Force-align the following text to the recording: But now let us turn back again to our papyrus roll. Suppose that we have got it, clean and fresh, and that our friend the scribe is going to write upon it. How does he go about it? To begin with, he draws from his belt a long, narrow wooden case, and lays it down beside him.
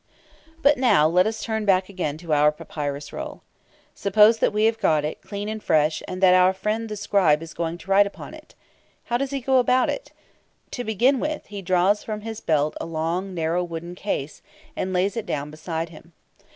But 0.63 0.79
now 0.79 1.07
let 1.07 1.27
us 1.27 1.43
turn 1.43 1.63
back 1.63 1.87
again 1.87 2.17
to 2.17 2.33
our 2.33 2.51
papyrus 2.51 3.13
roll. 3.13 3.43
Suppose 3.93 4.39
that 4.39 4.51
we 4.51 4.63
have 4.65 4.79
got 4.79 5.05
it, 5.05 5.21
clean 5.21 5.47
and 5.47 5.61
fresh, 5.61 6.01
and 6.07 6.23
that 6.23 6.33
our 6.33 6.53
friend 6.53 6.89
the 6.89 6.95
scribe 6.95 7.43
is 7.43 7.53
going 7.53 7.77
to 7.77 7.91
write 7.91 8.07
upon 8.07 8.33
it. 8.33 8.55
How 9.03 9.17
does 9.17 9.29
he 9.29 9.41
go 9.41 9.59
about 9.59 9.91
it? 9.91 10.11
To 10.71 10.83
begin 10.83 11.19
with, 11.19 11.45
he 11.45 11.61
draws 11.61 12.03
from 12.03 12.21
his 12.21 12.41
belt 12.41 12.75
a 12.81 12.85
long, 12.87 13.35
narrow 13.35 13.63
wooden 13.63 13.93
case, 13.93 14.41
and 14.75 14.91
lays 14.91 15.15
it 15.15 15.27
down 15.27 15.51
beside 15.51 15.89
him. 15.89 16.13